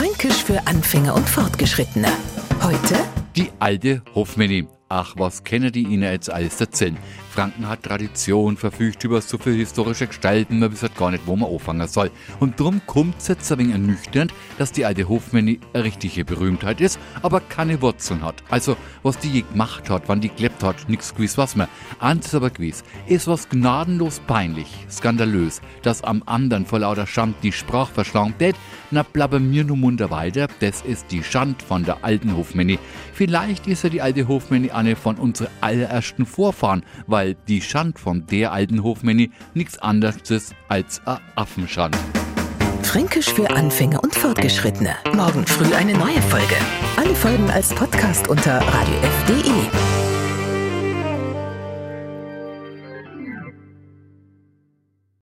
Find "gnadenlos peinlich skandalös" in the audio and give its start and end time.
23.48-25.60